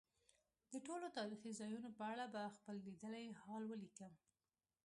د 0.71 0.73
ټولو 0.87 1.07
تاریخي 1.17 1.51
ځایونو 1.59 1.89
په 1.97 2.03
اړه 2.11 2.25
به 2.33 2.53
خپل 2.55 2.75
لیدلی 2.87 3.25
حال 3.41 3.63
ولیکم. 3.67 4.13